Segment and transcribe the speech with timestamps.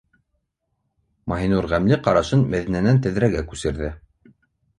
[1.31, 3.93] -Маһинур ғәмле ҡарашын Мәҙинәнән тәҙрәгә күсерҙе.